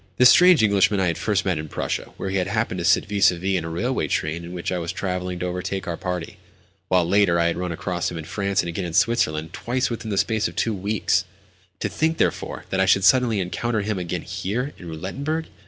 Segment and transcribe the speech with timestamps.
[0.17, 3.05] This strange Englishman I had met first in Prussia, where we had happened to sit
[3.05, 5.95] vis à vis in a railway train in which I was travelling to overtake our
[5.95, 6.37] party;
[6.87, 10.17] while, later, I had run across him in France, and again in Switzerland—twice within the
[10.17, 11.25] space of two weeks!
[11.81, 15.45] To think, therefore, that I should suddenly encounter him again here, in Roulettenberg!